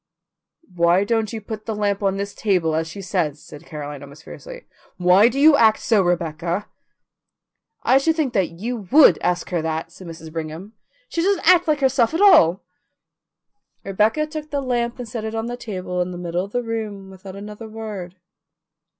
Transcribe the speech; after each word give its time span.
"Why 0.73 1.03
don't 1.03 1.31
you 1.31 1.39
put 1.41 1.67
the 1.67 1.75
lamp 1.75 2.01
on 2.01 2.17
this 2.17 2.33
table, 2.33 2.73
as 2.73 2.87
she 2.87 3.03
says?" 3.03 3.37
asked 3.53 3.67
Caroline, 3.67 4.01
almost 4.01 4.23
fiercely. 4.23 4.65
"Why 4.97 5.27
do 5.29 5.39
you 5.39 5.55
act 5.55 5.77
so, 5.77 6.01
Rebecca?" 6.01 6.65
"I 7.83 7.99
should 7.99 8.15
think 8.15 8.33
you 8.59 8.87
WOULD 8.91 9.19
ask 9.21 9.51
her 9.51 9.61
that," 9.61 9.91
said 9.91 10.07
Mrs. 10.07 10.33
Brigham. 10.33 10.73
"She 11.07 11.21
doesn't 11.21 11.47
act 11.47 11.67
like 11.67 11.81
herself 11.81 12.15
at 12.15 12.21
all." 12.21 12.63
Rebecca 13.83 14.25
took 14.25 14.49
the 14.49 14.59
lamp 14.61 14.97
and 14.97 15.07
set 15.07 15.23
it 15.23 15.35
on 15.35 15.45
the 15.45 15.55
table 15.55 16.01
in 16.01 16.09
the 16.09 16.17
middle 16.17 16.45
of 16.45 16.51
the 16.51 16.63
room 16.63 17.11
without 17.11 17.35
another 17.35 17.69
word. 17.69 18.15